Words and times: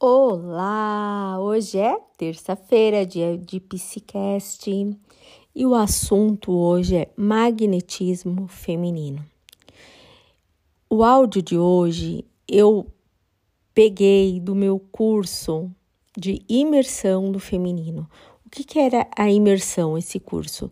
Olá! 0.00 1.40
Hoje 1.40 1.76
é 1.76 1.98
terça-feira, 2.16 3.04
dia 3.04 3.36
de 3.36 3.58
Psicast, 3.58 4.70
e 5.52 5.66
o 5.66 5.74
assunto 5.74 6.52
hoje 6.52 6.98
é 6.98 7.10
magnetismo 7.16 8.46
feminino. 8.46 9.26
O 10.88 11.02
áudio 11.02 11.42
de 11.42 11.58
hoje 11.58 12.24
eu 12.46 12.86
peguei 13.74 14.38
do 14.38 14.54
meu 14.54 14.78
curso 14.78 15.68
de 16.16 16.44
imersão 16.48 17.32
do 17.32 17.40
feminino. 17.40 18.08
O 18.46 18.50
que, 18.50 18.62
que 18.62 18.78
era 18.78 19.04
a 19.18 19.28
imersão, 19.28 19.98
esse 19.98 20.20
curso? 20.20 20.70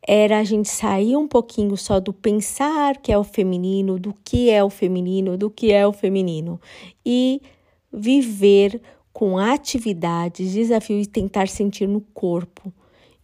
Era 0.00 0.38
a 0.38 0.44
gente 0.44 0.70
sair 0.70 1.14
um 1.14 1.28
pouquinho 1.28 1.76
só 1.76 2.00
do 2.00 2.10
pensar 2.10 2.96
que 3.02 3.12
é 3.12 3.18
o 3.18 3.22
feminino, 3.22 3.98
do 3.98 4.14
que 4.24 4.48
é 4.48 4.64
o 4.64 4.70
feminino, 4.70 5.36
do 5.36 5.50
que 5.50 5.70
é 5.70 5.86
o 5.86 5.92
feminino, 5.92 6.58
e 7.04 7.42
viver 7.92 8.80
com 9.12 9.36
atividades, 9.38 10.52
desafios 10.52 11.06
e 11.06 11.08
tentar 11.08 11.48
sentir 11.48 11.86
no 11.86 12.00
corpo, 12.00 12.72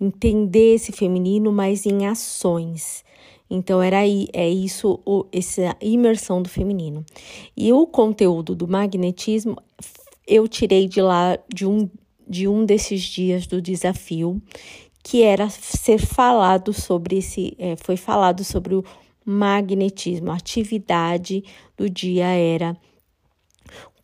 entender 0.01 0.75
esse 0.75 0.93
feminino, 0.93 1.51
mas 1.51 1.87
em 1.87 2.07
ações. 2.07 3.05
Então 3.51 3.83
era 3.83 4.01
aí, 4.01 4.29
é 4.33 4.49
isso, 4.49 5.01
o, 5.07 5.25
essa 5.33 5.75
imersão 5.81 6.43
do 6.43 6.49
feminino. 6.49 7.05
E 7.57 7.73
o 7.73 7.87
conteúdo 7.87 8.55
do 8.55 8.69
magnetismo 8.69 9.57
eu 10.27 10.47
tirei 10.47 10.87
de 10.87 11.01
lá 11.01 11.39
de 11.53 11.67
um 11.67 11.89
de 12.29 12.47
um 12.47 12.67
desses 12.67 13.01
dias 13.03 13.47
do 13.47 13.63
desafio, 13.63 14.41
que 15.03 15.23
era 15.23 15.49
ser 15.49 15.99
falado 15.99 16.75
sobre 16.75 17.17
esse, 17.17 17.55
é, 17.59 17.75
foi 17.77 17.97
falado 17.97 18.45
sobre 18.45 18.75
o 18.75 18.85
magnetismo. 19.25 20.31
A 20.31 20.35
atividade 20.35 21.43
do 21.75 21.89
dia 21.89 22.27
era 22.27 22.77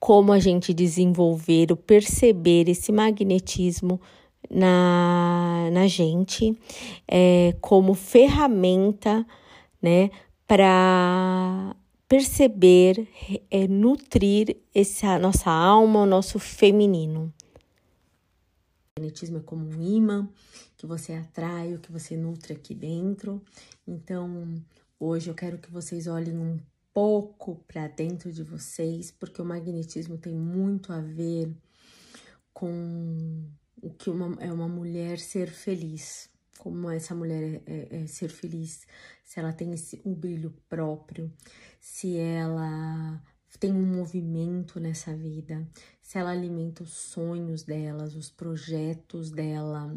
como 0.05 0.35
a 0.35 0.39
gente 0.39 0.75
desenvolver 0.75 1.73
o 1.73 1.77
perceber 1.79 2.69
esse 2.69 2.93
magnetismo 2.93 3.99
na, 4.51 5.71
na 5.73 5.87
gente 5.89 6.55
é, 7.09 7.57
como 7.59 7.95
ferramenta, 7.95 9.27
né, 9.81 10.11
para 10.47 11.75
perceber, 12.07 13.09
é, 13.51 13.67
nutrir 13.67 14.59
essa 14.75 15.19
nossa 15.19 15.51
alma, 15.51 16.03
o 16.03 16.07
nosso 16.07 16.39
feminino. 16.39 17.33
O 18.99 19.01
magnetismo 19.01 19.39
é 19.39 19.41
como 19.41 19.67
um 19.67 19.83
imã 19.83 20.29
que 20.77 20.85
você 20.85 21.15
atrai, 21.15 21.73
o 21.73 21.79
que 21.79 21.91
você 21.91 22.15
nutre 22.15 22.53
aqui 22.53 22.75
dentro. 22.75 23.41
Então, 23.89 24.55
hoje 25.01 25.31
eu 25.31 25.35
quero 25.35 25.57
que 25.57 25.73
vocês 25.73 26.07
olhem 26.07 26.37
um 26.37 26.59
pouco 26.95 27.57
para 27.67 27.89
dentro 27.89 28.33
de 28.33 28.45
vocês, 28.45 29.11
porque 29.11 29.43
o 29.43 29.45
magnetismo 29.45 30.17
tem 30.17 30.35
muito 30.35 30.93
a 30.93 31.01
ver 31.01 31.53
com 32.53 33.51
o 33.83 33.91
que 33.91 34.09
uma, 34.09 34.41
é 34.41 34.53
uma 34.53 34.69
mulher 34.69 35.19
ser 35.19 35.51
feliz, 35.51 36.31
como 36.59 36.89
essa 36.89 37.15
mulher 37.15 37.61
é, 37.67 37.89
é, 37.91 38.03
é 38.03 38.07
ser 38.07 38.29
feliz, 38.29 38.87
se 39.25 39.41
ela 39.41 39.53
tem 39.53 39.73
esse, 39.75 40.01
um 40.05 40.15
brilho 40.15 40.55
próprio, 40.69 41.31
se 41.81 42.17
ela 42.17 43.21
tem 43.59 43.73
um 43.73 43.97
movimento 43.97 44.79
nessa 44.79 45.15
vida, 45.17 45.67
se 46.01 46.19
ela 46.19 46.31
alimenta 46.31 46.83
os 46.83 46.93
sonhos 46.93 47.65
delas, 47.65 48.15
os 48.15 48.31
projetos 48.31 49.31
dela, 49.31 49.97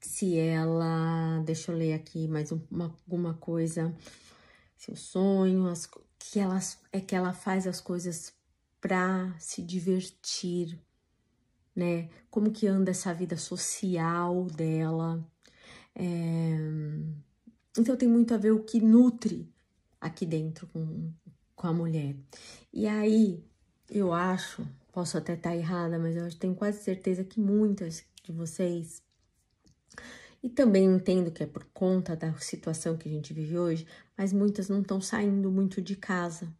se 0.00 0.36
ela, 0.38 1.40
deixa 1.44 1.72
eu 1.72 1.76
ler 1.76 1.94
aqui 1.94 2.28
mais 2.28 2.52
uma, 2.52 2.94
alguma 3.06 3.34
coisa, 3.34 3.94
seu 4.82 4.96
sonho, 4.96 5.68
as, 5.68 5.88
que 6.18 6.40
ela, 6.40 6.58
é 6.90 7.00
que 7.00 7.14
ela 7.14 7.32
faz 7.32 7.68
as 7.68 7.80
coisas 7.80 8.34
para 8.80 9.32
se 9.38 9.62
divertir, 9.62 10.76
né? 11.74 12.10
Como 12.28 12.50
que 12.50 12.66
anda 12.66 12.90
essa 12.90 13.14
vida 13.14 13.36
social 13.36 14.46
dela. 14.46 15.24
É... 15.94 16.58
Então 17.78 17.96
tem 17.96 18.08
muito 18.08 18.34
a 18.34 18.36
ver 18.36 18.50
o 18.50 18.64
que 18.64 18.80
nutre 18.80 19.48
aqui 20.00 20.26
dentro 20.26 20.66
com, 20.66 21.12
com 21.54 21.66
a 21.68 21.72
mulher. 21.72 22.16
E 22.72 22.88
aí, 22.88 23.40
eu 23.88 24.12
acho, 24.12 24.66
posso 24.92 25.16
até 25.16 25.34
estar 25.34 25.54
errada, 25.54 25.96
mas 25.96 26.16
eu 26.16 26.28
tenho 26.36 26.56
quase 26.56 26.82
certeza 26.82 27.22
que 27.22 27.38
muitas 27.38 28.04
de 28.24 28.32
vocês 28.32 29.00
e 30.42 30.50
também 30.50 30.84
entendo 30.84 31.30
que 31.30 31.42
é 31.42 31.46
por 31.46 31.64
conta 31.72 32.16
da 32.16 32.34
situação 32.38 32.96
que 32.96 33.08
a 33.08 33.12
gente 33.12 33.32
vive 33.32 33.56
hoje, 33.56 33.86
mas 34.18 34.32
muitas 34.32 34.68
não 34.68 34.80
estão 34.80 35.00
saindo 35.00 35.50
muito 35.50 35.80
de 35.80 35.94
casa 35.94 36.52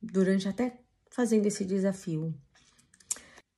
durante 0.00 0.48
até 0.48 0.80
fazendo 1.10 1.46
esse 1.46 1.64
desafio. 1.64 2.34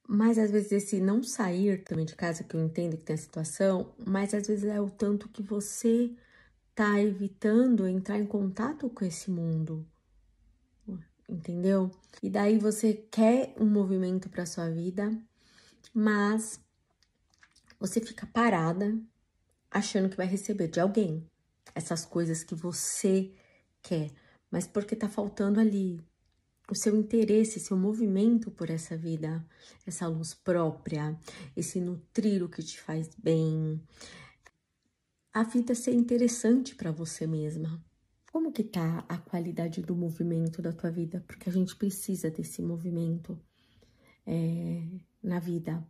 Mas 0.08 0.38
às 0.38 0.50
vezes 0.50 0.72
esse 0.72 1.00
não 1.00 1.22
sair 1.22 1.82
também 1.84 2.04
de 2.04 2.14
casa, 2.14 2.44
que 2.44 2.56
eu 2.56 2.64
entendo 2.64 2.96
que 2.96 3.04
tem 3.04 3.14
a 3.14 3.18
situação, 3.18 3.94
mas 4.04 4.34
às 4.34 4.46
vezes 4.46 4.64
é 4.64 4.80
o 4.80 4.90
tanto 4.90 5.28
que 5.28 5.42
você 5.42 6.14
tá 6.74 7.00
evitando 7.00 7.88
entrar 7.88 8.18
em 8.18 8.26
contato 8.26 8.88
com 8.90 9.04
esse 9.04 9.30
mundo. 9.30 9.86
Entendeu? 11.28 11.90
E 12.22 12.30
daí 12.30 12.56
você 12.58 12.92
quer 12.92 13.54
um 13.58 13.66
movimento 13.66 14.28
para 14.28 14.46
sua 14.46 14.70
vida, 14.70 15.10
mas 15.92 16.60
você 17.80 18.00
fica 18.00 18.26
parada 18.26 18.96
achando 19.70 20.08
que 20.08 20.16
vai 20.16 20.26
receber 20.26 20.68
de 20.68 20.80
alguém 20.80 21.28
essas 21.74 22.04
coisas 22.04 22.42
que 22.42 22.54
você 22.54 23.32
quer, 23.82 24.10
mas 24.50 24.66
porque 24.66 24.96
tá 24.96 25.08
faltando 25.08 25.60
ali 25.60 26.00
o 26.70 26.74
seu 26.74 26.96
interesse, 26.96 27.60
seu 27.60 27.76
movimento 27.76 28.50
por 28.50 28.70
essa 28.70 28.96
vida, 28.96 29.44
essa 29.86 30.06
luz 30.08 30.34
própria, 30.34 31.18
esse 31.56 31.80
nutrir 31.80 32.42
o 32.42 32.48
que 32.48 32.62
te 32.62 32.80
faz 32.80 33.08
bem, 33.16 33.80
a 35.32 35.42
vida 35.42 35.74
ser 35.74 35.92
interessante 35.92 36.74
para 36.74 36.90
você 36.90 37.26
mesma. 37.26 37.78
Como 38.32 38.50
que 38.50 38.64
tá 38.64 39.04
a 39.08 39.18
qualidade 39.18 39.82
do 39.82 39.94
movimento 39.94 40.62
da 40.62 40.72
tua 40.72 40.90
vida? 40.90 41.22
Porque 41.26 41.48
a 41.48 41.52
gente 41.52 41.76
precisa 41.76 42.30
desse 42.30 42.62
movimento 42.62 43.38
é, 44.26 44.82
na 45.22 45.38
vida. 45.38 45.86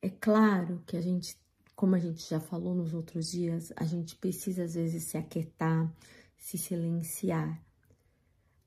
É 0.00 0.08
claro 0.08 0.82
que 0.86 0.96
a 0.96 1.00
gente 1.00 1.36
como 1.78 1.94
a 1.94 1.98
gente 2.00 2.28
já 2.28 2.40
falou 2.40 2.74
nos 2.74 2.92
outros 2.92 3.30
dias, 3.30 3.72
a 3.76 3.84
gente 3.84 4.16
precisa 4.16 4.64
às 4.64 4.74
vezes 4.74 5.04
se 5.04 5.16
aquietar, 5.16 5.88
se 6.36 6.58
silenciar, 6.58 7.64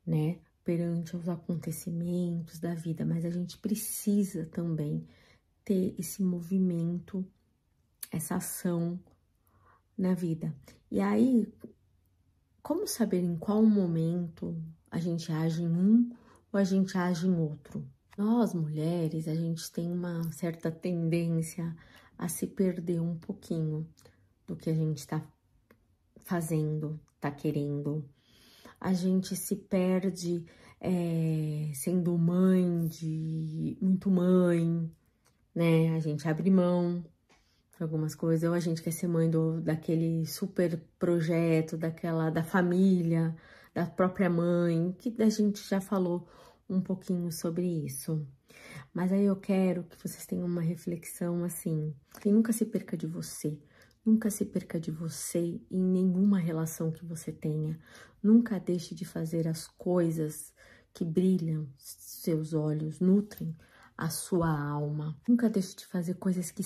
né? 0.07 0.39
Perante 0.63 1.17
os 1.17 1.27
acontecimentos 1.27 2.57
da 2.57 2.73
vida, 2.73 3.03
mas 3.03 3.25
a 3.25 3.29
gente 3.29 3.57
precisa 3.57 4.45
também 4.45 5.05
ter 5.65 5.93
esse 5.99 6.23
movimento, 6.23 7.27
essa 8.09 8.35
ação 8.35 8.97
na 9.97 10.13
vida. 10.13 10.55
E 10.89 11.01
aí, 11.01 11.53
como 12.63 12.87
saber 12.87 13.21
em 13.21 13.35
qual 13.35 13.61
momento 13.61 14.55
a 14.89 14.99
gente 14.99 15.29
age 15.33 15.61
em 15.63 15.69
um 15.69 16.09
ou 16.49 16.57
a 16.57 16.63
gente 16.63 16.97
age 16.97 17.27
em 17.27 17.35
outro? 17.35 17.85
Nós, 18.17 18.53
mulheres, 18.53 19.27
a 19.27 19.35
gente 19.35 19.69
tem 19.69 19.91
uma 19.91 20.31
certa 20.31 20.71
tendência 20.71 21.75
a 22.21 22.27
se 22.27 22.45
perder 22.45 23.01
um 23.01 23.17
pouquinho 23.17 23.89
do 24.45 24.55
que 24.55 24.69
a 24.69 24.73
gente 24.75 24.99
está 24.99 25.27
fazendo, 26.19 26.99
está 27.15 27.31
querendo. 27.31 28.07
A 28.79 28.93
gente 28.93 29.35
se 29.35 29.55
perde 29.55 30.45
é, 30.79 31.71
sendo 31.73 32.15
mãe 32.19 32.87
de 32.87 33.75
muito 33.81 34.11
mãe, 34.11 34.87
né? 35.53 35.95
A 35.95 35.99
gente 35.99 36.27
abre 36.27 36.51
mão 36.51 37.03
de 37.75 37.81
algumas 37.81 38.13
coisas, 38.13 38.47
ou 38.47 38.55
a 38.55 38.59
gente 38.59 38.83
quer 38.83 38.91
ser 38.91 39.07
mãe 39.07 39.27
do, 39.27 39.59
daquele 39.59 40.23
super 40.27 40.79
projeto, 40.99 41.75
daquela 41.75 42.29
da 42.29 42.43
família, 42.43 43.35
da 43.73 43.87
própria 43.87 44.29
mãe, 44.29 44.95
que 44.99 45.15
a 45.19 45.29
gente 45.29 45.67
já 45.67 45.81
falou 45.81 46.27
um 46.69 46.81
pouquinho 46.81 47.31
sobre 47.31 47.65
isso. 47.65 48.27
Mas 48.93 49.11
aí 49.11 49.23
eu 49.25 49.35
quero 49.35 49.83
que 49.83 49.97
vocês 49.97 50.25
tenham 50.25 50.45
uma 50.45 50.61
reflexão 50.61 51.43
assim, 51.43 51.95
que 52.19 52.31
nunca 52.31 52.51
se 52.51 52.65
perca 52.65 52.97
de 52.97 53.07
você, 53.07 53.59
nunca 54.05 54.29
se 54.29 54.45
perca 54.45 54.79
de 54.79 54.91
você 54.91 55.61
em 55.69 55.83
nenhuma 55.83 56.39
relação 56.39 56.91
que 56.91 57.05
você 57.05 57.31
tenha. 57.31 57.79
Nunca 58.21 58.59
deixe 58.59 58.93
de 58.93 59.05
fazer 59.05 59.47
as 59.47 59.67
coisas 59.67 60.53
que 60.93 61.05
brilham 61.05 61.67
seus 61.77 62.53
olhos, 62.53 62.99
nutrem 62.99 63.55
a 63.97 64.09
sua 64.09 64.49
alma. 64.49 65.17
Nunca 65.27 65.49
deixe 65.49 65.75
de 65.75 65.85
fazer 65.85 66.15
coisas 66.15 66.51
que 66.51 66.63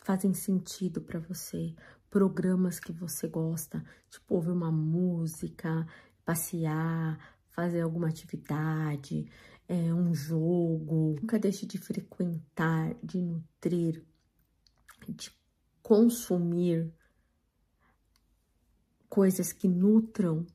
fazem 0.00 0.34
sentido 0.34 1.00
para 1.00 1.20
você, 1.20 1.74
programas 2.10 2.78
que 2.78 2.92
você 2.92 3.28
gosta, 3.28 3.84
tipo 4.10 4.34
ouvir 4.34 4.50
uma 4.50 4.70
música, 4.70 5.86
passear, 6.24 7.18
fazer 7.50 7.80
alguma 7.80 8.08
atividade, 8.08 9.26
é, 9.72 9.94
um 9.94 10.14
jogo. 10.14 11.16
Nunca 11.18 11.38
deixe 11.38 11.64
de 11.64 11.78
frequentar, 11.78 12.94
de 13.02 13.22
nutrir, 13.22 14.04
de 15.08 15.32
consumir 15.82 16.92
coisas 19.08 19.50
que 19.50 19.66
nutram 19.66 20.46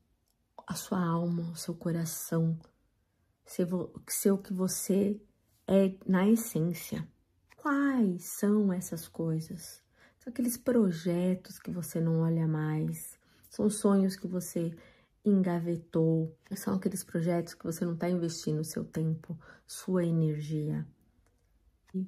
a 0.67 0.75
sua 0.75 1.03
alma, 1.03 1.51
o 1.51 1.55
seu 1.55 1.73
coração, 1.73 2.59
ser, 3.43 3.67
o 3.73 4.37
que 4.37 4.53
você 4.53 5.19
é 5.67 5.95
na 6.05 6.27
essência. 6.27 7.07
Quais 7.55 8.23
são 8.39 8.71
essas 8.71 9.07
coisas? 9.07 9.81
São 10.19 10.31
aqueles 10.31 10.57
projetos 10.57 11.57
que 11.57 11.71
você 11.71 11.99
não 11.99 12.19
olha 12.19 12.47
mais, 12.47 13.17
são 13.49 13.67
sonhos 13.67 14.15
que 14.15 14.27
você 14.27 14.75
engavetou, 15.29 16.35
são 16.55 16.75
aqueles 16.75 17.03
projetos 17.03 17.53
que 17.53 17.63
você 17.63 17.85
não 17.85 17.93
está 17.93 18.09
investindo 18.09 18.63
seu 18.63 18.83
tempo, 18.83 19.37
sua 19.65 20.05
energia. 20.05 20.87
E 21.93 22.07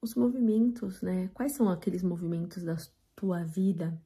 os 0.00 0.14
movimentos, 0.14 1.00
né? 1.02 1.28
Quais 1.34 1.52
são 1.54 1.68
aqueles 1.68 2.02
movimentos 2.02 2.62
da 2.62 2.76
tua 3.14 3.44
vida 3.44 4.00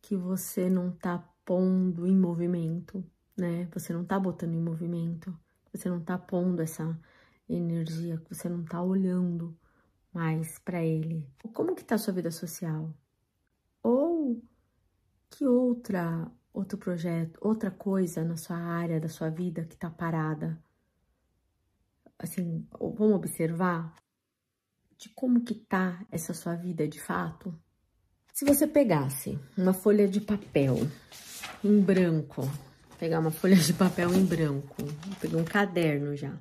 que 0.00 0.16
você 0.16 0.68
não 0.68 0.90
está 0.90 1.18
pondo 1.44 2.06
em 2.06 2.16
movimento, 2.16 3.04
né? 3.36 3.68
Você 3.72 3.92
não 3.92 4.02
está 4.02 4.18
botando 4.18 4.54
em 4.54 4.62
movimento, 4.62 5.36
você 5.72 5.88
não 5.88 5.98
está 5.98 6.18
pondo 6.18 6.60
essa 6.62 6.98
energia, 7.48 8.22
você 8.28 8.48
não 8.48 8.62
está 8.62 8.82
olhando 8.82 9.56
mais 10.12 10.58
para 10.58 10.84
ele. 10.84 11.28
Como 11.52 11.74
que 11.74 11.84
tá 11.84 11.94
a 11.94 11.98
sua 11.98 12.12
vida 12.12 12.30
social? 12.30 12.92
Ou 13.82 14.42
que 15.30 15.46
outra 15.46 16.30
outro 16.52 16.78
projeto, 16.78 17.38
outra 17.40 17.70
coisa 17.70 18.24
na 18.24 18.36
sua 18.36 18.56
área 18.56 19.00
da 19.00 19.08
sua 19.08 19.30
vida 19.30 19.64
que 19.64 19.76
tá 19.76 19.90
parada? 19.90 20.62
Assim, 22.18 22.66
vamos 22.78 23.16
observar 23.16 23.94
de 24.98 25.08
como 25.10 25.42
que 25.42 25.54
tá 25.54 26.04
essa 26.10 26.34
sua 26.34 26.54
vida 26.54 26.86
de 26.86 27.00
fato? 27.00 27.58
Se 28.34 28.44
você 28.44 28.66
pegasse 28.66 29.38
uma 29.56 29.72
folha 29.72 30.06
de 30.06 30.20
papel 30.20 30.76
em 31.64 31.80
branco, 31.80 32.42
pegar 32.98 33.20
uma 33.20 33.30
folha 33.30 33.56
de 33.56 33.72
papel 33.72 34.12
em 34.14 34.24
branco, 34.24 34.76
pegar 35.20 35.38
um 35.38 35.44
caderno 35.44 36.14
já, 36.14 36.38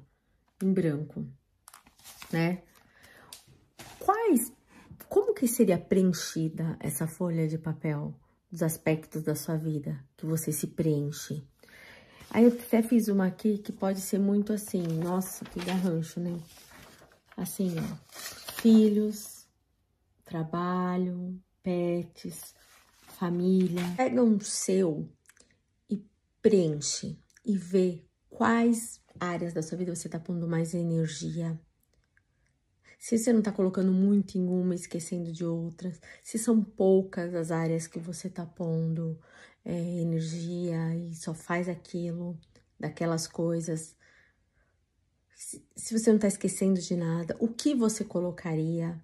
em 0.62 0.74
branco, 0.74 1.26
né? 2.32 2.62
Quais, 3.98 4.52
como 5.08 5.34
que 5.34 5.48
seria 5.48 5.78
preenchida 5.78 6.78
essa 6.82 7.08
folha 7.08 7.48
de 7.48 7.58
papel 7.58 8.14
dos 8.52 8.64
aspectos 8.64 9.24
da 9.24 9.36
sua 9.36 9.56
vida 9.58 10.04
que 10.18 10.26
você 10.26 10.52
se 10.52 10.68
preenche? 10.68 11.44
Aí 12.32 12.44
eu 12.44 12.52
até 12.52 12.82
fiz 12.82 13.08
uma 13.08 13.26
aqui 13.26 13.58
que 13.58 13.72
pode 13.72 14.02
ser 14.02 14.20
muito 14.20 14.54
assim, 14.54 14.84
nossa, 14.84 15.44
que 15.46 15.60
garrancho, 15.64 16.20
né? 16.20 16.40
Assim, 17.36 17.76
ó, 17.80 18.62
filhos, 18.62 19.48
trabalho, 20.26 21.42
pets, 21.64 22.54
família. 23.20 23.84
Pega 23.98 24.24
um 24.24 24.40
seu 24.40 25.10
e 25.90 26.04
preenche 26.42 27.18
e 27.44 27.58
vê 27.58 28.04
quais 28.30 29.02
áreas 29.20 29.54
da 29.54 29.62
sua 29.62 29.78
vida 29.78 29.96
você 29.96 30.08
tá 30.08 30.20
pondo 30.20 30.48
mais 30.48 30.74
energia. 30.74 31.60
Se 33.00 33.18
você 33.18 33.32
não 33.32 33.42
tá 33.42 33.50
colocando 33.50 33.94
muito 33.94 34.38
em 34.38 34.46
uma, 34.46 34.76
esquecendo 34.76 35.32
de 35.32 35.46
outras, 35.46 36.02
se 36.22 36.38
são 36.38 36.62
poucas 36.62 37.34
as 37.34 37.50
áreas 37.50 37.88
que 37.88 37.98
você 37.98 38.30
tá 38.30 38.46
pondo 38.46 39.18
é, 39.64 40.02
energia 40.02 40.94
e 40.96 41.16
só 41.16 41.34
faz 41.34 41.70
aquilo, 41.70 42.38
daquelas 42.78 43.26
coisas. 43.26 43.96
Se, 45.34 45.98
você 45.98 46.12
não 46.12 46.20
tá 46.20 46.28
esquecendo 46.28 46.82
de 46.82 46.98
nada, 46.98 47.38
o 47.40 47.48
que 47.48 47.74
você 47.74 48.04
colocaria? 48.04 49.02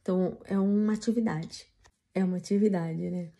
Então, 0.00 0.38
é 0.44 0.56
uma 0.56 0.92
atividade. 0.92 1.66
É 2.14 2.24
uma 2.24 2.36
atividade, 2.36 3.10
né? 3.10 3.32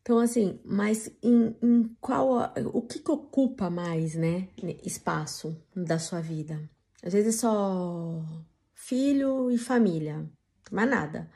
Então, 0.00 0.18
assim, 0.18 0.58
mas 0.64 1.10
em, 1.22 1.54
em 1.62 1.96
qual. 2.00 2.50
O 2.72 2.80
que, 2.80 2.98
que 2.98 3.10
ocupa 3.10 3.68
mais, 3.68 4.14
né? 4.14 4.48
Espaço 4.82 5.54
da 5.76 5.98
sua 5.98 6.22
vida? 6.22 6.66
Às 7.02 7.12
vezes 7.12 7.36
é 7.36 7.38
só 7.40 8.22
filho 8.74 9.50
e 9.50 9.58
família, 9.58 10.30
mais 10.70 10.88
nada. 10.88 11.30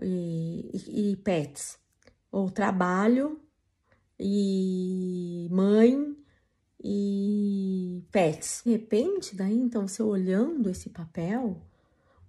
E, 0.00 0.70
e, 0.72 1.12
e 1.12 1.16
pets. 1.16 1.78
Ou 2.32 2.50
trabalho 2.50 3.40
e 4.18 5.48
mãe 5.50 6.16
e 6.82 8.04
pets. 8.10 8.62
De 8.64 8.72
repente, 8.72 9.36
daí, 9.36 9.54
então, 9.54 9.86
você 9.86 10.02
olhando 10.02 10.70
esse 10.70 10.90
papel, 10.90 11.62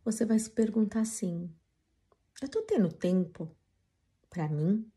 você 0.04 0.26
vai 0.26 0.38
se 0.38 0.50
perguntar 0.50 1.02
assim: 1.02 1.50
eu 2.42 2.50
tô 2.50 2.62
tendo 2.62 2.90
tempo 2.92 3.50
para 4.30 4.48
mim? 4.50 4.90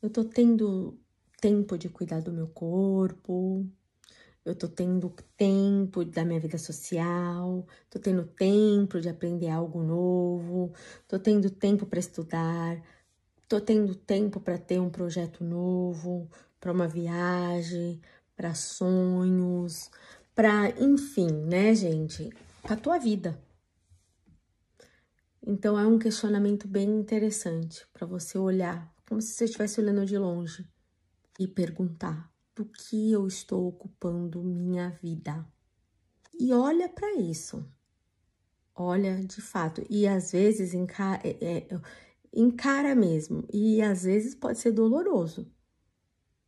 Eu 0.00 0.10
tô 0.10 0.24
tendo 0.24 0.98
tempo 1.40 1.76
de 1.76 1.88
cuidar 1.88 2.20
do 2.20 2.32
meu 2.32 2.48
corpo, 2.48 3.66
eu 4.44 4.54
tô 4.54 4.68
tendo 4.68 5.10
tempo 5.36 6.04
da 6.04 6.24
minha 6.24 6.40
vida 6.40 6.58
social, 6.58 7.66
tô 7.88 7.98
tendo 7.98 8.24
tempo 8.26 9.00
de 9.00 9.08
aprender 9.08 9.48
algo 9.48 9.82
novo, 9.82 10.72
tô 11.08 11.18
tendo 11.18 11.50
tempo 11.50 11.86
para 11.86 11.98
estudar, 11.98 12.82
tô 13.48 13.60
tendo 13.60 13.94
tempo 13.94 14.40
para 14.40 14.58
ter 14.58 14.80
um 14.80 14.90
projeto 14.90 15.42
novo, 15.42 16.28
para 16.60 16.72
uma 16.72 16.86
viagem, 16.86 18.00
para 18.36 18.54
sonhos, 18.54 19.90
para, 20.34 20.70
enfim, 20.80 21.30
né, 21.30 21.74
gente, 21.74 22.30
para 22.62 22.76
tua 22.76 22.98
vida. 22.98 23.38
Então 25.46 25.78
é 25.78 25.86
um 25.86 25.98
questionamento 25.98 26.66
bem 26.66 26.88
interessante 26.88 27.86
para 27.92 28.06
você 28.06 28.38
olhar 28.38 28.92
como 29.06 29.20
se 29.20 29.34
você 29.34 29.44
estivesse 29.44 29.80
olhando 29.80 30.06
de 30.06 30.18
longe 30.18 30.66
e 31.38 31.46
perguntar: 31.46 32.33
do 32.54 32.64
que 32.64 33.10
eu 33.10 33.26
estou 33.26 33.66
ocupando 33.68 34.42
minha 34.42 34.90
vida? 35.02 35.46
E 36.38 36.52
olha 36.52 36.88
para 36.88 37.14
isso. 37.14 37.68
Olha 38.74 39.24
de 39.24 39.40
fato. 39.40 39.84
E 39.88 40.06
às 40.06 40.32
vezes 40.32 40.74
encara, 40.74 41.20
é, 41.24 41.58
é, 41.58 41.80
encara 42.32 42.94
mesmo. 42.94 43.46
E 43.52 43.80
às 43.80 44.02
vezes 44.02 44.34
pode 44.34 44.58
ser 44.58 44.72
doloroso 44.72 45.50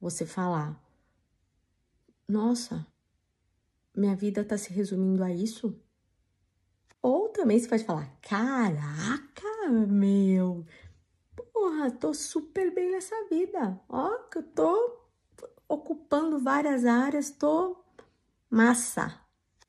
você 0.01 0.27
falar: 0.27 0.83
Nossa, 2.29 2.87
minha 3.97 4.17
vida 4.17 4.43
está 4.43 4.59
se 4.59 4.73
resumindo 4.73 5.23
a 5.23 5.33
isso? 5.33 5.81
Ou 7.01 7.29
também 7.29 7.59
você 7.59 7.69
pode 7.69 7.85
falar: 7.85 8.19
Caraca, 8.21 9.71
meu, 9.89 10.67
porra, 11.53 11.91
tô 11.93 12.13
super 12.13 12.75
bem 12.75 12.91
nessa 12.91 13.15
vida. 13.29 13.81
Ó, 13.89 14.19
que 14.29 14.39
eu 14.39 14.43
tô 14.43 15.06
ocupando 15.69 16.39
várias 16.39 16.85
áreas, 16.85 17.31
tô 17.31 17.77
massa. 18.51 19.21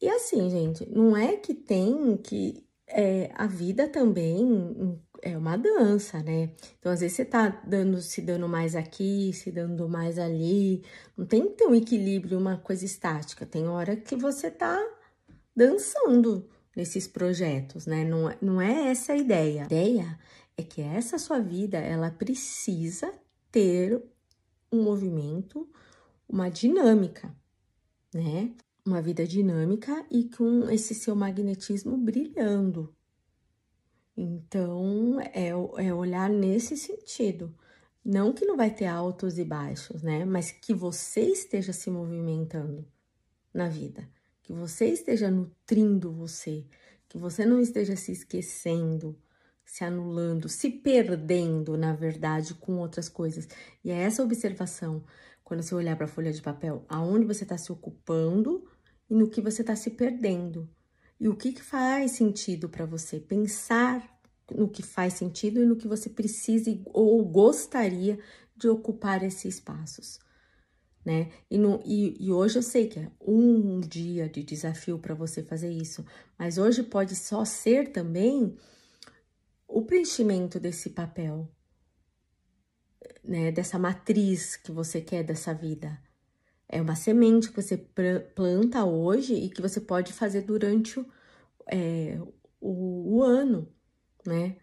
E 0.01 0.08
assim, 0.10 0.50
gente, 0.50 0.88
não 0.89 1.16
é 1.16 1.36
que 1.36 1.54
tem 1.54 2.18
que. 2.18 2.66
É, 2.89 3.32
a 3.36 3.48
vida 3.48 3.88
também 3.89 4.98
é 5.22 5.38
uma 5.38 5.58
dança, 5.58 6.22
né? 6.24 6.51
Então, 6.80 6.92
às 6.92 7.01
vezes 7.01 7.18
você 7.18 7.25
tá 7.25 7.50
dando, 7.66 8.01
se 8.01 8.22
dando 8.22 8.48
mais 8.48 8.75
aqui, 8.75 9.32
se 9.34 9.51
dando 9.51 9.89
mais 9.89 10.18
ali. 10.18 10.84
Não 11.18 11.25
tem 11.25 11.48
que 11.48 11.58
ter 11.58 11.68
um 11.68 11.75
equilíbrio, 11.75 12.38
uma 12.38 12.58
coisa 12.58 12.86
estática. 12.86 13.46
Tem 13.46 13.68
hora 13.68 13.96
que 13.96 14.16
você 14.16 14.50
tá 14.50 14.82
dançando 15.56 16.48
nesses 16.75 17.08
projetos, 17.08 17.88
né? 17.88 18.06
Não, 18.06 18.30
é, 18.30 18.38
não 18.42 18.62
é 18.62 18.89
essa 18.89 19.13
a 19.13 19.18
ideia. 19.18 19.63
A 19.63 19.66
ideia 19.66 20.20
é 20.56 20.63
que 20.63 20.82
essa 20.82 21.18
sua 21.18 21.39
vida, 21.39 21.77
ela 21.77 22.12
precisa 22.12 23.12
ter 23.51 24.01
um 24.72 24.84
movimento, 24.84 25.68
uma 26.27 26.50
dinâmica, 26.50 27.34
né? 28.13 28.53
Uma 28.86 29.01
vida 29.01 29.25
dinâmica 29.25 30.05
e 30.10 30.29
com 30.29 30.69
esse 30.69 30.96
seu 30.96 31.15
magnetismo 31.15 31.98
brilhando. 31.98 32.96
Então, 34.15 35.19
é, 35.19 35.50
é 35.50 35.93
olhar 35.93 36.29
nesse 36.29 36.75
sentido. 36.75 37.55
Não 38.03 38.31
que 38.31 38.46
não 38.46 38.55
vai 38.55 38.74
ter 38.74 38.86
altos 38.86 39.38
e 39.38 39.43
baixos, 39.43 40.01
né? 40.01 40.25
Mas 40.25 40.51
que 40.51 40.74
você 40.74 41.22
esteja 41.22 41.74
se 41.74 41.91
movimentando 41.91 42.88
na 43.53 43.67
vida. 43.67 44.10
Que 44.41 44.53
você 44.53 44.88
esteja 44.88 45.29
nutrindo 45.29 46.12
você. 46.13 46.65
Que 47.10 47.17
você 47.17 47.46
não 47.46 47.60
esteja 47.60 47.96
se 47.96 48.12
esquecendo 48.12 49.17
se 49.67 49.84
anulando, 49.84 50.48
se 50.48 50.69
perdendo, 50.72 51.77
na 51.77 51.93
verdade, 51.93 52.53
com 52.55 52.77
outras 52.77 53.10
coisas. 53.10 53.48
E 53.84 53.91
é 53.91 53.96
essa 53.96 54.24
observação, 54.24 55.03
quando 55.48 55.63
você 55.63 55.74
olhar 55.74 55.96
para 55.96 56.04
a 56.04 56.10
folha 56.10 56.34
de 56.34 56.42
papel, 56.42 56.84
aonde 56.89 57.25
você 57.25 57.44
está 57.44 57.58
se 57.58 57.72
ocupando 57.72 58.70
e 59.10 59.16
no 59.16 59.30
que 59.30 59.39
você 59.39 59.62
está 59.62 59.77
se 59.77 59.92
perdendo. 59.92 60.70
E 61.18 61.30
o 61.30 61.38
que, 61.38 61.54
que 61.54 61.63
faz 61.63 62.12
sentido 62.12 62.68
para 62.68 62.86
você? 62.86 63.18
Pensar 63.18 64.06
no 64.54 64.68
que 64.68 64.84
faz 64.84 65.13
sentido 65.13 65.63
e 65.63 65.66
no 65.66 65.77
que 65.77 65.88
você 65.88 66.10
precisa 66.10 66.70
ou 66.88 67.24
gostaria 67.24 68.20
de 68.58 68.68
ocupar 68.68 69.24
esses 69.24 69.56
espaços. 69.56 70.20
Né? 71.06 71.32
E, 71.50 71.58
no, 71.58 71.82
e, 71.86 72.18
e 72.20 72.30
hoje 72.30 72.60
eu 72.60 72.63
sei 72.63 72.89
que 72.89 73.00
é 73.00 73.10
um 73.22 73.80
dia 73.80 74.27
de 74.27 74.44
desafio 74.44 75.00
para 75.00 75.16
você 75.16 75.42
fazer 75.42 75.72
isso, 75.72 76.06
mas 76.38 76.58
hoje 76.58 76.84
pode 76.84 77.16
só 77.16 77.46
ser 77.46 77.94
também 77.94 78.54
o 79.66 79.84
preenchimento 79.84 80.60
desse 80.60 80.89
papel, 80.89 81.50
né, 83.24 83.52
dessa 83.52 83.78
matriz 83.80 84.56
que 84.56 84.72
você 84.72 85.02
quer 85.02 85.24
dessa 85.24 85.54
vida. 85.54 86.00
É 86.70 86.82
uma 86.82 86.96
semente 86.96 87.50
que 87.50 87.62
você 87.62 87.78
planta 88.36 88.84
hoje 88.86 89.34
e 89.34 89.50
que 89.50 89.62
você 89.62 89.80
pode 89.80 90.12
fazer 90.14 90.42
durante 90.42 91.00
o, 91.00 91.06
é, 91.72 92.20
o, 92.60 93.18
o 93.18 93.24
ano, 93.24 93.68
né? 94.26 94.58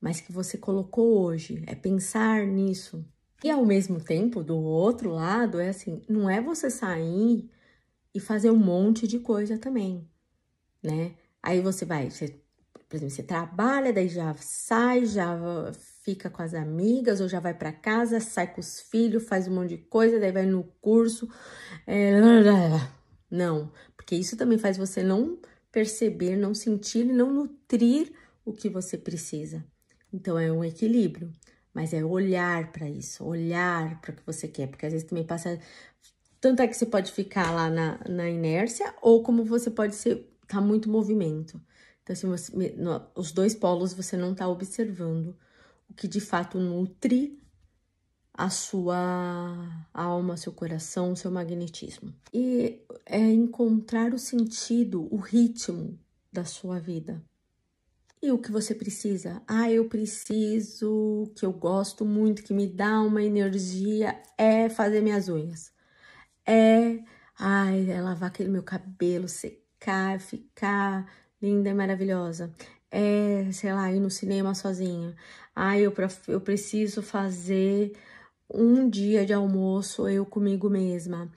Mas 0.00 0.20
que 0.20 0.32
você 0.32 0.56
colocou 0.56 1.20
hoje. 1.20 1.62
É 1.66 1.74
pensar 1.74 2.46
nisso. 2.46 3.04
E 3.44 3.50
ao 3.50 3.64
mesmo 3.66 4.02
tempo, 4.02 4.42
do 4.42 4.56
outro 4.56 5.10
lado, 5.10 5.60
é 5.60 5.68
assim: 5.68 6.02
não 6.08 6.30
é 6.30 6.40
você 6.40 6.70
sair 6.70 7.50
e 8.14 8.20
fazer 8.20 8.50
um 8.50 8.58
monte 8.58 9.06
de 9.06 9.18
coisa 9.18 9.58
também, 9.58 10.08
né? 10.82 11.14
Aí 11.42 11.60
você 11.60 11.84
vai, 11.84 12.10
você 12.10 12.41
por 12.92 12.96
exemplo, 12.96 13.14
você 13.14 13.22
trabalha, 13.22 13.90
daí 13.90 14.06
já 14.06 14.34
sai, 14.34 15.06
já 15.06 15.34
fica 16.02 16.28
com 16.28 16.42
as 16.42 16.52
amigas, 16.52 17.22
ou 17.22 17.28
já 17.28 17.40
vai 17.40 17.54
para 17.54 17.72
casa, 17.72 18.20
sai 18.20 18.52
com 18.52 18.60
os 18.60 18.80
filhos, 18.80 19.24
faz 19.24 19.48
um 19.48 19.54
monte 19.54 19.70
de 19.70 19.78
coisa, 19.78 20.20
daí 20.20 20.30
vai 20.30 20.44
no 20.44 20.62
curso. 20.78 21.26
É... 21.86 22.20
Não, 23.30 23.72
porque 23.96 24.14
isso 24.14 24.36
também 24.36 24.58
faz 24.58 24.76
você 24.76 25.02
não 25.02 25.38
perceber, 25.70 26.36
não 26.36 26.52
sentir 26.52 27.06
e 27.06 27.12
não 27.14 27.32
nutrir 27.32 28.12
o 28.44 28.52
que 28.52 28.68
você 28.68 28.98
precisa. 28.98 29.64
Então 30.12 30.38
é 30.38 30.52
um 30.52 30.62
equilíbrio, 30.62 31.32
mas 31.72 31.94
é 31.94 32.04
olhar 32.04 32.72
para 32.72 32.86
isso, 32.90 33.24
olhar 33.24 34.02
para 34.02 34.12
o 34.12 34.16
que 34.16 34.26
você 34.26 34.46
quer, 34.46 34.68
porque 34.68 34.84
às 34.84 34.92
vezes 34.92 35.08
também 35.08 35.24
passa. 35.24 35.58
Tanto 36.42 36.60
é 36.60 36.68
que 36.68 36.76
você 36.76 36.84
pode 36.84 37.10
ficar 37.10 37.50
lá 37.52 37.70
na, 37.70 37.98
na 38.06 38.28
inércia, 38.28 38.94
ou 39.00 39.22
como 39.22 39.46
você 39.46 39.70
pode 39.70 39.94
ser, 39.94 40.30
tá 40.46 40.60
muito 40.60 40.90
movimento. 40.90 41.58
Então, 42.02 42.14
assim, 42.14 42.28
você, 42.28 42.74
no, 42.76 43.06
os 43.14 43.32
dois 43.32 43.54
polos 43.54 43.92
você 43.92 44.16
não 44.16 44.32
está 44.32 44.48
observando 44.48 45.36
o 45.88 45.94
que 45.94 46.08
de 46.08 46.20
fato 46.20 46.58
nutre 46.58 47.40
a 48.34 48.48
sua 48.48 49.86
alma, 49.92 50.36
seu 50.36 50.52
coração, 50.52 51.14
seu 51.14 51.30
magnetismo. 51.30 52.12
E 52.32 52.80
é 53.04 53.20
encontrar 53.20 54.14
o 54.14 54.18
sentido, 54.18 55.06
o 55.14 55.16
ritmo 55.16 55.98
da 56.32 56.44
sua 56.44 56.80
vida. 56.80 57.22
E 58.22 58.30
o 58.30 58.38
que 58.38 58.52
você 58.52 58.74
precisa? 58.74 59.42
Ah, 59.46 59.70
eu 59.70 59.88
preciso, 59.88 61.30
que 61.36 61.44
eu 61.44 61.52
gosto 61.52 62.04
muito, 62.04 62.42
que 62.42 62.54
me 62.54 62.66
dá 62.66 63.00
uma 63.00 63.22
energia, 63.22 64.20
é 64.38 64.68
fazer 64.68 65.02
minhas 65.02 65.28
unhas. 65.28 65.72
É, 66.46 67.00
ai, 67.38 67.90
é 67.90 68.00
lavar 68.00 68.28
aquele 68.30 68.48
meu 68.48 68.62
cabelo, 68.62 69.28
secar, 69.28 70.20
ficar 70.20 71.06
linda 71.42 71.70
e 71.70 71.74
maravilhosa. 71.74 72.52
É, 72.90 73.50
sei 73.52 73.72
lá, 73.72 73.90
ir 73.92 74.00
no 74.00 74.10
cinema 74.10 74.54
sozinha. 74.54 75.16
Ah, 75.54 75.78
eu, 75.78 75.92
eu 76.28 76.40
preciso 76.40 77.02
fazer 77.02 77.92
um 78.52 78.88
dia 78.88 79.26
de 79.26 79.32
almoço 79.32 80.08
eu 80.08 80.26
comigo 80.26 80.70
mesma. 80.70 81.30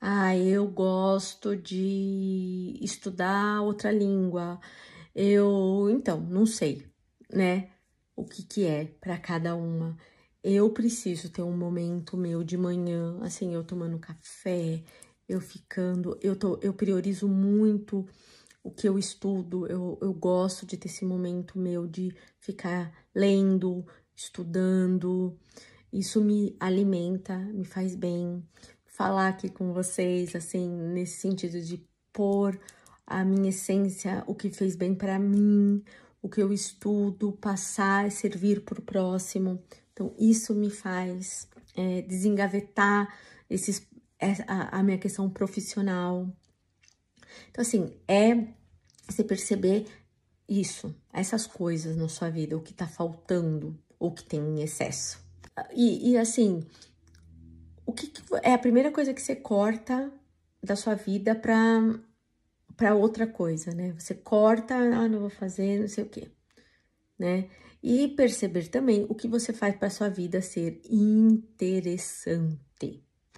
Ah, 0.00 0.36
eu 0.36 0.66
gosto 0.68 1.56
de 1.56 2.78
estudar 2.80 3.62
outra 3.62 3.92
língua. 3.92 4.60
Eu, 5.14 5.88
então, 5.90 6.20
não 6.20 6.46
sei, 6.46 6.86
né? 7.32 7.70
O 8.16 8.24
que 8.24 8.42
que 8.44 8.64
é 8.66 8.86
para 9.00 9.18
cada 9.18 9.54
uma. 9.56 9.96
Eu 10.42 10.70
preciso 10.70 11.30
ter 11.30 11.42
um 11.42 11.56
momento 11.56 12.16
meu 12.16 12.42
de 12.44 12.56
manhã, 12.56 13.18
assim, 13.22 13.54
eu 13.54 13.62
tomando 13.64 13.98
café, 13.98 14.82
eu 15.28 15.40
ficando, 15.40 16.18
eu 16.22 16.34
tô, 16.36 16.58
eu 16.62 16.72
priorizo 16.72 17.28
muito 17.28 18.06
o 18.62 18.70
que 18.70 18.88
eu 18.88 18.98
estudo, 18.98 19.66
eu, 19.66 19.98
eu 20.00 20.12
gosto 20.12 20.66
de 20.66 20.76
ter 20.76 20.88
esse 20.88 21.04
momento 21.04 21.58
meu 21.58 21.86
de 21.86 22.14
ficar 22.38 22.92
lendo, 23.14 23.86
estudando. 24.14 25.38
Isso 25.92 26.20
me 26.20 26.56
alimenta, 26.60 27.36
me 27.38 27.64
faz 27.64 27.94
bem. 27.94 28.44
Falar 28.86 29.28
aqui 29.28 29.48
com 29.48 29.72
vocês, 29.72 30.36
assim, 30.36 30.68
nesse 30.68 31.20
sentido 31.20 31.60
de 31.60 31.82
pôr 32.12 32.60
a 33.06 33.24
minha 33.24 33.48
essência, 33.48 34.22
o 34.26 34.34
que 34.34 34.50
fez 34.50 34.76
bem 34.76 34.94
para 34.94 35.18
mim, 35.18 35.82
o 36.22 36.28
que 36.28 36.42
eu 36.42 36.52
estudo, 36.52 37.32
passar 37.32 38.06
e 38.06 38.10
servir 38.10 38.62
para 38.62 38.78
o 38.78 38.82
próximo. 38.82 39.62
Então, 39.92 40.14
isso 40.18 40.54
me 40.54 40.70
faz 40.70 41.48
é, 41.74 42.02
desengavetar 42.02 43.12
esses, 43.48 43.86
a, 44.46 44.78
a 44.78 44.82
minha 44.82 44.98
questão 44.98 45.28
profissional, 45.30 46.28
então, 47.50 47.62
assim, 47.62 47.92
é 48.06 48.34
você 49.08 49.24
perceber 49.24 49.86
isso, 50.48 50.94
essas 51.12 51.46
coisas 51.46 51.96
na 51.96 52.08
sua 52.08 52.30
vida, 52.30 52.56
o 52.56 52.62
que 52.62 52.74
tá 52.74 52.86
faltando, 52.86 53.78
ou 53.98 54.12
que 54.12 54.24
tem 54.24 54.40
em 54.40 54.62
excesso. 54.62 55.22
E, 55.74 56.10
e 56.10 56.16
assim, 56.18 56.64
o 57.86 57.92
que, 57.92 58.06
que, 58.08 58.22
é 58.42 58.54
a 58.54 58.58
primeira 58.58 58.90
coisa 58.90 59.12
que 59.12 59.20
você 59.22 59.36
corta 59.36 60.12
da 60.62 60.76
sua 60.76 60.94
vida 60.94 61.34
pra, 61.34 61.80
pra 62.76 62.94
outra 62.94 63.26
coisa, 63.26 63.72
né? 63.74 63.92
Você 63.98 64.14
corta, 64.14 64.74
ah, 64.74 65.08
não 65.08 65.20
vou 65.20 65.30
fazer, 65.30 65.80
não 65.80 65.88
sei 65.88 66.04
o 66.04 66.08
quê, 66.08 66.30
né? 67.18 67.48
E 67.82 68.08
perceber 68.08 68.68
também 68.68 69.06
o 69.08 69.14
que 69.14 69.26
você 69.26 69.52
faz 69.52 69.74
para 69.76 69.90
sua 69.90 70.08
vida 70.08 70.42
ser 70.42 70.80
interessante. 70.84 72.60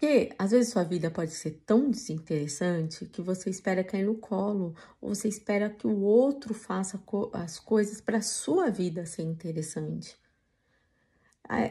Porque 0.02 0.34
às 0.36 0.50
vezes 0.50 0.72
sua 0.72 0.82
vida 0.82 1.12
pode 1.12 1.30
ser 1.30 1.62
tão 1.64 1.88
desinteressante 1.88 3.06
que 3.06 3.22
você 3.22 3.48
espera 3.48 3.84
cair 3.84 4.04
no 4.04 4.16
colo, 4.16 4.74
ou 5.00 5.14
você 5.14 5.28
espera 5.28 5.70
que 5.70 5.86
o 5.86 6.00
outro 6.00 6.52
faça 6.52 6.98
co 6.98 7.30
as 7.32 7.60
coisas 7.60 8.00
para 8.00 8.20
sua 8.20 8.68
vida 8.68 9.06
ser 9.06 9.22
interessante. 9.22 10.18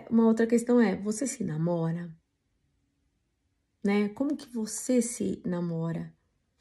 Uma 0.09 0.27
outra 0.27 0.47
questão 0.47 0.79
é: 0.79 0.95
você 0.95 1.27
se 1.27 1.43
namora? 1.43 2.09
Né? 3.83 4.07
Como 4.07 4.37
que 4.37 4.47
você 4.47 5.01
se 5.01 5.41
namora? 5.45 6.13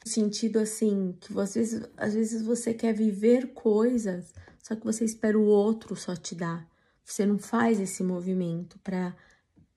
No 0.05 0.11
sentido 0.11 0.59
assim, 0.59 1.17
que 1.21 1.39
às 1.39 1.55
vezes, 1.55 1.89
às 1.97 2.15
vezes 2.15 2.43
você 2.43 2.75
quer 2.75 2.93
viver 2.93 3.53
coisas, 3.53 4.35
só 4.61 4.75
que 4.75 4.85
você 4.85 5.05
espera 5.05 5.39
o 5.39 5.47
outro 5.47 5.95
só 5.95 6.17
te 6.17 6.35
dar. 6.35 6.69
Você 7.05 7.25
não 7.25 7.39
faz 7.39 7.79
esse 7.79 8.03
movimento 8.03 8.77
para 8.81 9.15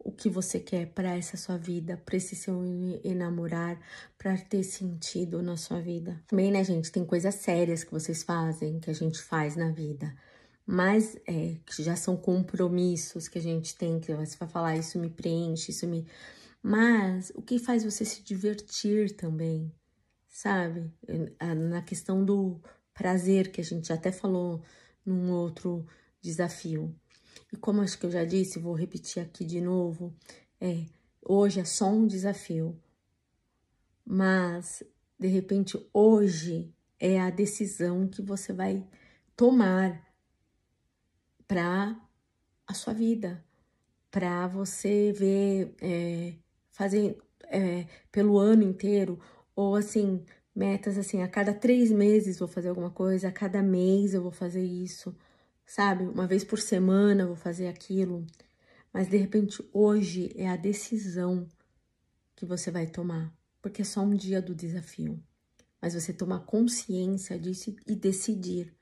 o 0.03 0.11
que 0.11 0.29
você 0.29 0.59
quer 0.59 0.87
para 0.87 1.15
essa 1.15 1.37
sua 1.37 1.57
vida, 1.57 1.97
para 2.05 2.17
esse 2.17 2.35
seu 2.35 2.61
enamorar, 3.03 3.79
para 4.17 4.37
ter 4.37 4.63
sentido 4.63 5.41
na 5.41 5.55
sua 5.55 5.79
vida. 5.79 6.21
Também, 6.27 6.51
né, 6.51 6.63
gente, 6.63 6.91
tem 6.91 7.05
coisas 7.05 7.35
sérias 7.35 7.83
que 7.83 7.91
vocês 7.91 8.21
fazem, 8.21 8.79
que 8.79 8.89
a 8.89 8.93
gente 8.93 9.21
faz 9.21 9.55
na 9.55 9.71
vida, 9.71 10.13
mas 10.65 11.15
é, 11.25 11.57
que 11.65 11.81
já 11.81 11.95
são 11.95 12.17
compromissos 12.17 13.27
que 13.27 13.39
a 13.39 13.41
gente 13.41 13.75
tem, 13.75 13.99
que 13.99 14.13
você 14.13 14.37
vai 14.37 14.49
falar, 14.49 14.77
isso 14.77 14.99
me 14.99 15.09
preenche, 15.09 15.71
isso 15.71 15.87
me. 15.87 16.05
Mas 16.61 17.31
o 17.35 17.41
que 17.41 17.59
faz 17.59 17.83
você 17.83 18.05
se 18.05 18.23
divertir 18.23 19.15
também, 19.15 19.71
sabe? 20.29 20.91
Na 21.69 21.81
questão 21.81 22.23
do 22.23 22.61
prazer, 22.93 23.51
que 23.51 23.59
a 23.61 23.63
gente 23.63 23.91
até 23.91 24.11
falou 24.11 24.61
num 25.05 25.31
outro 25.31 25.85
desafio. 26.21 26.95
E 27.53 27.55
como 27.55 27.81
acho 27.81 27.99
que 27.99 28.05
eu 28.07 28.09
já 28.09 28.25
disse, 28.25 28.57
vou 28.57 28.73
repetir 28.73 29.21
aqui 29.21 29.45
de 29.45 29.61
novo, 29.61 30.11
é, 30.59 30.87
hoje 31.21 31.59
é 31.59 31.63
só 31.63 31.87
um 31.87 32.07
desafio. 32.07 32.75
Mas, 34.03 34.81
de 35.19 35.27
repente, 35.27 35.77
hoje 35.93 36.73
é 36.99 37.21
a 37.21 37.29
decisão 37.29 38.07
que 38.07 38.23
você 38.23 38.51
vai 38.51 38.83
tomar 39.37 40.03
para 41.47 41.95
a 42.65 42.73
sua 42.73 42.91
vida, 42.91 43.45
para 44.09 44.47
você 44.47 45.13
ver, 45.15 45.75
é, 45.79 46.33
fazer 46.71 47.19
é, 47.49 47.85
pelo 48.11 48.39
ano 48.39 48.63
inteiro, 48.63 49.19
ou 49.55 49.75
assim, 49.75 50.25
metas 50.55 50.97
assim, 50.97 51.21
a 51.21 51.27
cada 51.27 51.53
três 51.53 51.91
meses 51.91 52.39
vou 52.39 52.47
fazer 52.47 52.69
alguma 52.69 52.89
coisa, 52.89 53.27
a 53.27 53.31
cada 53.31 53.61
mês 53.61 54.15
eu 54.15 54.23
vou 54.23 54.31
fazer 54.31 54.63
isso 54.63 55.15
sabe? 55.65 56.03
Uma 56.05 56.27
vez 56.27 56.43
por 56.43 56.59
semana 56.59 57.25
vou 57.25 57.35
fazer 57.35 57.67
aquilo, 57.67 58.25
mas 58.91 59.07
de 59.07 59.17
repente 59.17 59.63
hoje 59.73 60.31
é 60.35 60.47
a 60.47 60.55
decisão 60.55 61.47
que 62.35 62.45
você 62.45 62.69
vai 62.69 62.87
tomar, 62.87 63.33
porque 63.61 63.81
é 63.81 63.85
só 63.85 64.01
um 64.01 64.15
dia 64.15 64.41
do 64.41 64.53
desafio. 64.55 65.21
Mas 65.81 65.93
você 65.93 66.13
tomar 66.13 66.39
consciência 66.41 67.37
disso 67.37 67.75
e 67.85 67.95
decidir. 67.95 68.73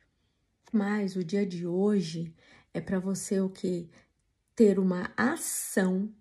Mas 0.72 1.16
o 1.16 1.24
dia 1.24 1.46
de 1.46 1.66
hoje 1.66 2.34
é 2.74 2.80
para 2.80 3.00
você 3.00 3.40
o 3.42 3.50
que 3.50 3.90
ter 4.56 4.78
uma 4.78 5.12
ação 5.18 6.14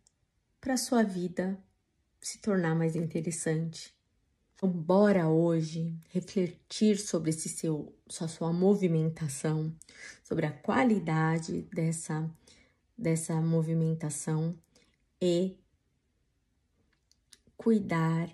para 0.60 0.76
sua 0.76 1.02
vida 1.02 1.62
se 2.20 2.38
tornar 2.38 2.74
mais 2.74 2.96
interessante, 2.96 3.94
então, 4.60 4.68
bora 4.68 5.26
hoje 5.26 5.98
refletir 6.10 6.98
sobre 6.98 7.30
esse 7.30 7.48
seu, 7.48 7.96
sua, 8.06 8.28
sua 8.28 8.52
movimentação, 8.52 9.74
sobre 10.22 10.44
a 10.44 10.52
qualidade 10.52 11.62
dessa, 11.72 12.30
dessa 12.96 13.40
movimentação 13.40 14.54
e 15.18 15.56
cuidar, 17.56 18.30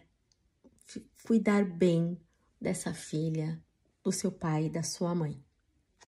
cuidar 1.25 1.65
bem 1.65 2.19
dessa 2.61 2.93
filha, 2.93 3.63
do 4.03 4.11
seu 4.11 4.33
pai 4.33 4.65
e 4.65 4.71
da 4.71 4.83
sua 4.83 5.15
mãe. 5.15 5.46